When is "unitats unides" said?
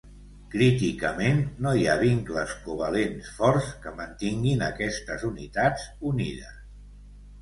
5.33-6.61